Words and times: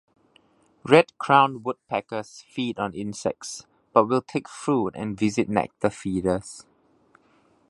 Red-crowned 0.83 1.63
woodpeckers 1.63 2.43
feed 2.47 2.79
on 2.79 2.95
insects, 2.95 3.67
but 3.93 4.05
will 4.09 4.23
take 4.23 4.49
fruit 4.49 4.95
and 4.95 5.15
visit 5.15 5.47
nectar 5.47 5.91
feeders. 5.91 6.65